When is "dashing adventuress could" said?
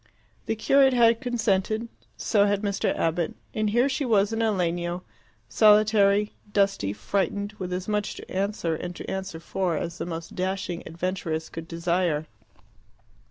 10.33-11.67